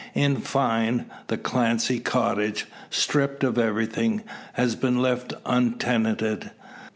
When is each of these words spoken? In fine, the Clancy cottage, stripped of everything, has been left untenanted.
In 0.15 0.37
fine, 0.37 1.05
the 1.27 1.37
Clancy 1.37 1.99
cottage, 1.99 2.65
stripped 2.89 3.43
of 3.43 3.59
everything, 3.59 4.23
has 4.53 4.75
been 4.75 4.99
left 4.99 5.31
untenanted. 5.45 6.49